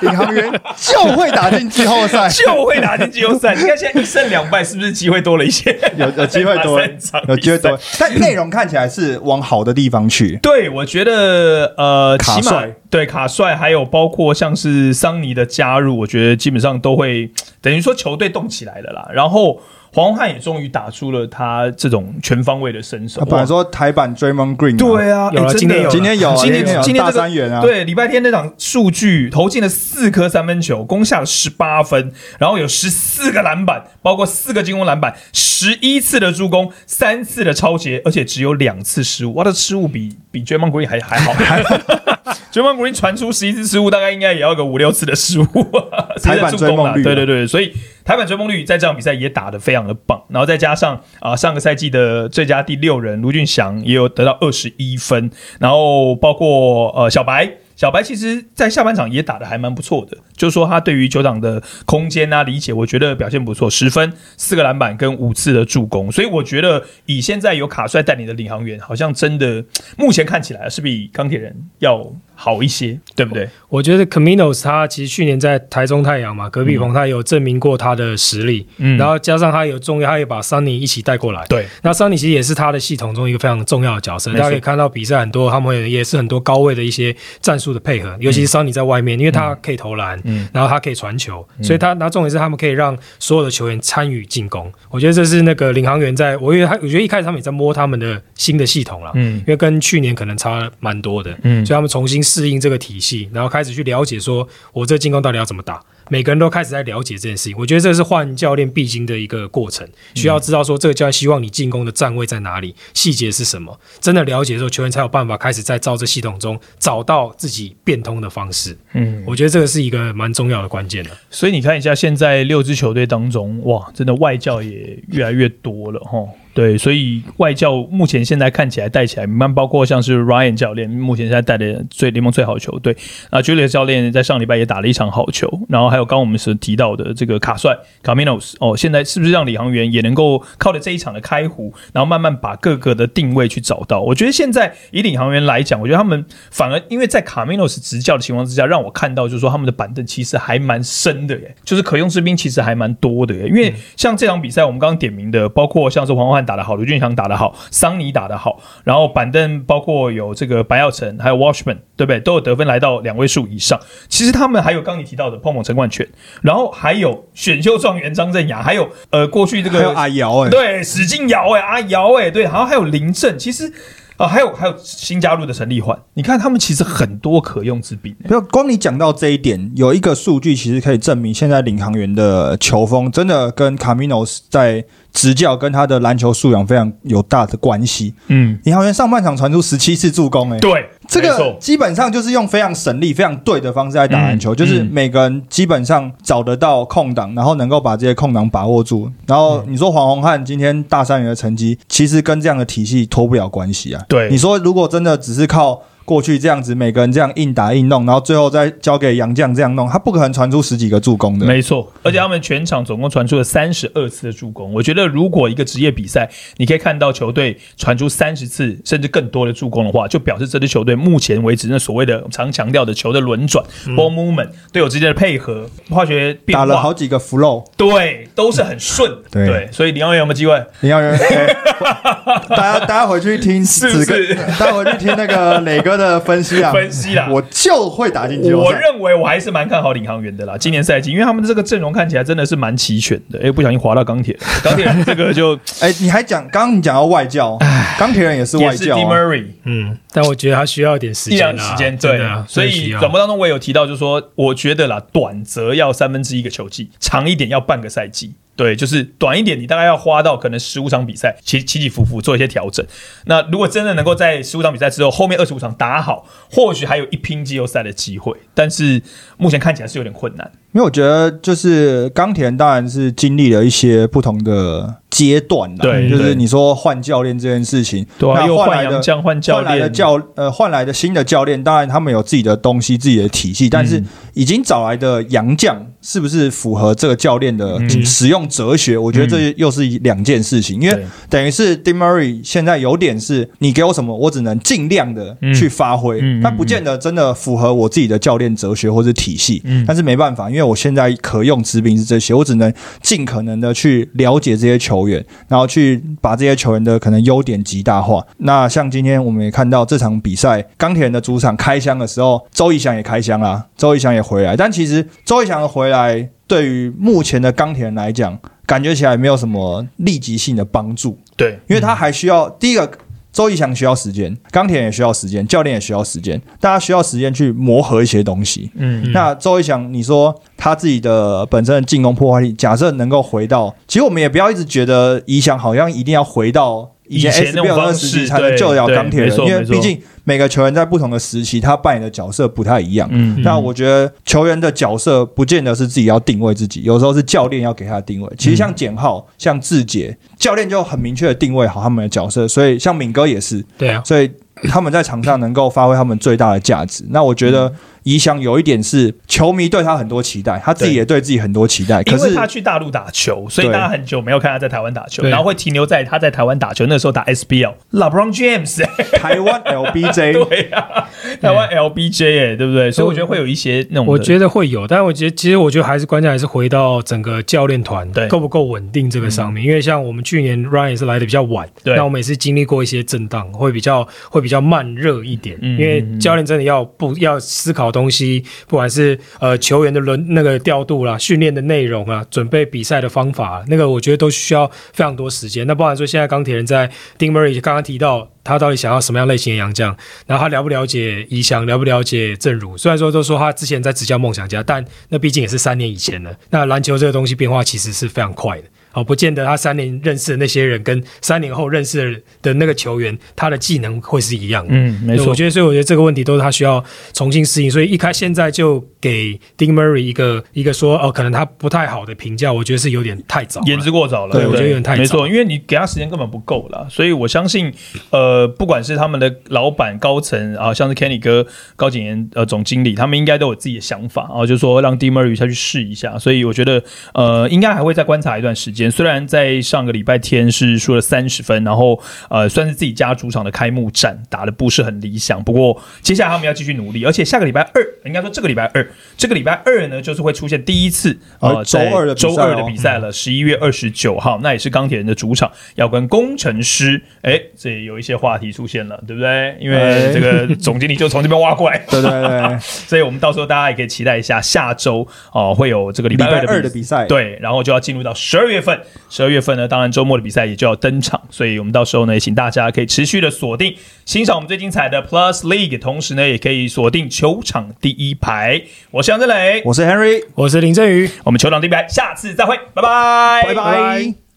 [0.00, 3.54] 领航员就会打进季后赛，就会打进季后赛。
[3.58, 5.76] 你看现在一胜两败，是不是机会多了一些？
[5.96, 6.80] 有有机会多
[7.28, 7.78] 有机会多。
[7.98, 10.38] 但内容看起来是往好的地方去。
[10.42, 17.31] 对，我觉得呃，起码卡帅对卡帅，还有包括像是桑尼的加入，我觉得基本上都会
[17.62, 19.09] 等于说球队动起来了啦。
[19.12, 23.20] 然后黄汉也终于打出了他这种全方位的身手。
[23.20, 39.35] 他本来说台版 Draymond Green，嘛对啊，有了今天有今天有啊，今天有今天这个大三元啊，对，礼拜天那场数据投进了四颗三分球，攻下了十八分，然后有十四个篮板，包括四个进攻篮板，十一次的助攻，三次的超截，而且只有两次失误。
[39.35, 41.33] 哇，的失误比比 Draymond Green 还还好。
[42.53, 45.45] d n Green 传出十一次失误，大概应该也要个五六次的失误，
[46.23, 47.73] 台版直接助攻啦追梦率啊对对对，所以
[48.05, 57.51] 台版追梦率在这场比赛也打得非常的棒，然后再加上啊、上个赛季的最佳第六人卢俊祥也有得到二十一分，然后包括呃小白。
[57.77, 69.62] 小白其实，在下半场也打得还蛮不错的，就是说他对于球场的空间啊理解，我觉得表现不错，十分、四个篮板跟五次的助攻，所以我觉得以现在有卡帅带领的领航员，好像真的
[69.98, 73.46] 目前看起来是比钢铁人要好一些，对不对？
[73.68, 78.96] 我觉得 Caminos 他其实去年在台中太阳嘛，隔壁棚他有证明过他的实力，嗯。
[78.96, 81.44] 然后加上他有重要，他也把 Sunny 一起带过来。
[81.50, 90.49] 对，那 Sunny 其实也是他的系统中一个非常重要的角色，大家可以看到比赛很多，他们也是很多高位的一些战术的配合，尤其是 Sunny 在外面，因为他可以投篮，嗯。
[90.53, 94.73] 然后他可以传球，所以他那重点是他们可以让所有的球员参与进攻。
[94.88, 99.38] 我觉得这是那个领航员在，我觉得他，我觉得一开始他们也在摸他们的新的系统了，嗯。
[99.38, 101.64] 因为跟去年可能差蛮多的，嗯。
[101.66, 105.83] 所以他们重新适应这个体系，然后开始去了解说，我这进攻到底要怎么打。
[106.11, 113.79] 每个人都开始在了解这件事情，我觉得这是换教练必经的一个过程，需要知道说这个教练希望你进攻的站位在哪里，细节是什么。
[114.01, 118.77] 真的了解之后，球员才有办法开始在造这系统中找到自己变通的方式。
[118.94, 121.11] 嗯，我觉得这个是一个蛮重要的关键的。
[121.31, 126.27] 所以你看一下，现在六支球队当中，哇，真的外教也越来越多了哈。
[126.61, 132.94] 对，所以外教目前现在看起来带起来，慢慢包括像是 Ryan 教练，目前现在带的最联盟最好的球队。
[133.31, 144.03] 啊 Julius 教练在上礼拜也打了一场好球，然后还有刚刚我们所提到的这个卡帅 Caminos 哦，现在是不是让领航员也能够靠着这一场的开壶，然后慢慢把各个的定位去找到？
[144.03, 153.49] 我觉得现在以领航员来讲，我觉得他们反而因为在 Caminos 执教的情况之下，让我看到就是说他们的板凳其实还蛮深的耶，就是可用之兵其实还蛮多的耶。
[153.49, 162.18] 因为像这场比赛我们刚刚点名的，包括像是黄焕打得好，卢俊祥打得好，桑尼打得好，然后板凳包括有这个白耀成还有 Washman，对不对？
[162.18, 163.78] 都有得分来到两位数以上。
[164.08, 166.04] 其实他们还有刚你提到的碰碰陈冠全，
[166.42, 173.72] 然后还有选秀状元张镇雅，还有呃过去这个还有阿瑶哎，对，史劲尧哎，阿瑶哎，对，然后还有林振，其实
[174.20, 188.12] 啊，还有还有新加入的陈立焕，你看他们其实很多可用之兵、不要光你讲到这一点，有一个数据其实可以证明，现在领航员的球风真的跟卡米诺斯在执教跟他的篮球素养非常有大的关系。
[188.26, 199.11] 嗯，领航员上半场传出十七次助攻、欸，对，这个基本上就是用非常省力、非常对的方式来打篮球，嗯就是嗯每个人基本上找得到空档，然后能够把这些空档把握住。
[199.26, 204.01] 然后你说黄宏汉今天大三元的成绩，其实跟这样的体系脱不了关系啊。
[204.09, 211.46] 对你说如果真的只是靠过去这样子，每个人这样硬打硬弄，然后最后再交给杨绛这样弄，他不可能传出十几个助攻的。
[211.46, 214.74] 没错，而且他们全场总共传出了三十二次的助攻。
[214.74, 229.08] 我觉得，如果一个职业比赛，你可以看到球队传出三十次甚至更多的助攻的话，就表示这支球队目前为止那所谓的常强调的球的轮转、ball movement、队友之间的配合、化学变打，了好几个 flow，对，都是很顺。
[229.30, 230.61] 对所以林耀元有没有机会？
[230.80, 231.56] 林耀元，哎
[232.50, 238.72] 大家大家回去听 是不子是哥，大家回去听那个磊哥的分析啊，分析啦我就会打进季后我。
[238.72, 243.38] 认为我还是蛮看好领航员的啦，今年赛季，因为他们这个阵容看起来真的是蛮齐全的。
[243.42, 247.59] 哎，不小心滑到钢铁， 钢铁人这个就哎，你还讲，刚刚你讲到外教，
[247.98, 258.34] 钢铁人也是外教 D 啊，Murray，嗯，但我觉得他需要一点时间啊，两时间，对啊，所以转播当中我也有提到，就是说，我觉得啦，短则要三分之一个球季，长一点要半个赛季。
[258.61, 262.84] 对，就是短一点，你大概要花到可能十五场比赛，起起起伏伏做一些调整。
[263.24, 268.36] 那如果真的能够在十五场比赛之后，后面二十五场打好，或许还有一拼季后赛的机会。
[268.52, 269.00] 但是
[269.38, 270.52] 目前看起来是有点困难。
[270.72, 288.04] 因为我觉得就是冈田当然是经历了一些不同的阶段啦，对对就是你说换教练这件事情，对啊，那又换换来的将换教换来的，教呃换来的新的教练，当然他们有自己的东西、自己的体系，但是嗯已经找来的洋将是不是符合这个教练的嗯。
[288.04, 288.96] 使用哲学？
[288.96, 290.98] 我觉得这又是两件事情，因为
[291.28, 299.61] 等于是 d i Murray 现在有点是你给我什么，我只能尽量的去发挥，但不见得真的符合我自己的教练哲学或者体系。
[299.64, 308.26] 嗯但是没办法，因为我现在可用之兵是这些，我只能尽可能的去了解这些球员，然后去把这些球员的可能优点极大化。
[308.38, 322.90] 那像今天我们也看到这场比赛，钢铁人的主场开箱的时候，周一翔也开箱啦，周一翔也回来，但其实周一翔的回来对于目前的钢铁人来讲，感觉起来没有什么立即性的帮助，对，因为他还需要第一个。
[323.33, 328.70] 周怡翔需要时间，钢铁也需要时间，教练也需要时间，大家需要时间去磨合一些东西。
[328.74, 343.09] 嗯，那周一翔，你说他自己的本身的进攻破坏力，假设能够回到，其实我们也不要一直觉得怡翔好像一定要回到以前以前那 SBL 种方那个时期才能救了钢铁人因为毕竟每个球员在不同的时期，他扮演的角色不太一样。
[343.12, 348.31] 嗯那我觉得球员的角色不见得是自己要定位自己，有时候是教练要给他的定位。
[348.39, 354.31] 其实像简浩、像志杰，教练就很明确的定位好他们的角色，所以像敏哥也是，对啊，所以
[354.68, 357.04] 他们在场上能够发挥他们最大的价值。
[357.11, 362.02] 那我觉得怡翔有一点是球迷对他很多期待，他自己也对自己很多期待。
[362.02, 367.74] 可是因为他去大陆打球，所以大家很久没有看他在台湾打球，然后会停留在他在台湾打球那时候打 SBL。
[367.92, 368.84] LeBron James，
[369.18, 371.06] 台湾 LBJ 对呀、
[371.40, 372.90] 台湾 LBJ 哎、对不对？
[372.90, 395.66] 所以我觉得会有一些那种，我觉得会有，但我觉得其实我觉得还是关键还是回到整个教练团对嗯够不够稳定这个上面，因为像我们去年 Ryan 也是来的比较晚，对那我们也是经历过一些震荡，会比较会比较慢热一点，嗯因为教练真的要不要思考东西，不管是呃球员的轮那个调度啦、训练的内容啊、准备比赛的方法，那个我觉得都需要非常多时间。
[395.66, 398.30] 那包含说现在钢铁人在丁 Murray 刚刚提到。
[398.42, 399.94] 他到底想要什么样类型的洋将？
[400.26, 402.76] 然后他了不了解怡翔，了不了解正如？
[402.76, 406.34] 虽然说都说他之前在执教梦想家，但那毕竟也是三年以前了。
[406.48, 408.64] 那篮球这个东西变化其实是非常快的。
[408.93, 414.74] 好，不见得他三年认识的那些人跟三年后认识的的那个球员，他的技能会是一样的。
[414.74, 416.82] 嗯，没错对我，觉得，所以我觉得这个问题都是他需要
[417.12, 417.70] 重新适应。
[417.70, 423.61] 所以一开现在就给 Dean Murray 一个一个说哦，可能他不太好的评价，我觉得是有点太早。
[423.62, 427.72] 言之过早了，对我觉得有点太早没错，因为你给他时间根本不够了，所以我相信，
[428.11, 436.82] 呃，不管是他们的老板、高层啊，像是 Kenny 哥、高景言呃总经理，他们应该都有自己的想法啊，就是说让 D Murray 下去试一下，所以我觉得
[437.14, 438.80] 呃，应该还会再观察一段时间。
[438.89, 459.57] 虽然在上个礼拜天是输了三十分，然后呃，算是自己家主场的开幕战打的不是很理想，不过接下来他们要继续努力，而且下个礼拜二，应该说这个礼拜二，这个礼拜二呢，就是会出现第一次呃哦周二的周二的哦比赛了，十一月二十九号，那也是钢铁人的主场，要跟工程师，哎，这也有一些话题出现了，对不对？
[459.61, 468.70] 因为哎这个 总经理就从这边挖过来，对对对， 所以我们到时候大家也可以期待一下，下周哦、会有这个礼拜二的比二的比赛，对，然后就要进入到十二月份。
[468.71, 478.62] 份，十二月份呢，当然周末的比赛也就要登场，所以我们到时候呢，也请大家可以持续的锁定欣赏我们最精彩的 Plus League，同时呢，也可以锁定球场第一排。
[478.91, 481.11] 我是杨振磊，我是 Henry，我是林振宇。
[481.25, 484.30] 我们球场第一排，下次再会，拜拜，拜拜。